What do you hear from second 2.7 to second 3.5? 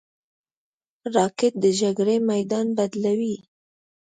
بدلوي